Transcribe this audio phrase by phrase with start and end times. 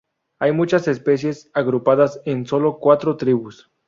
[0.39, 3.69] Hay muchas especies agrupadas en sólo cuatro tribus.